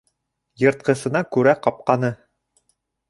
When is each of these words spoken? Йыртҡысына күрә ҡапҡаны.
Йыртҡысына 0.61 1.23
күрә 1.37 1.53
ҡапҡаны. 1.67 2.11